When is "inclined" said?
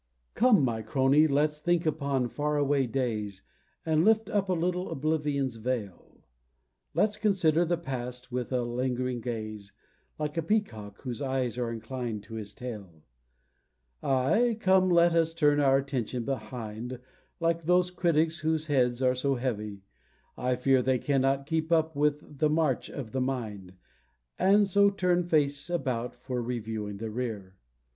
11.71-12.23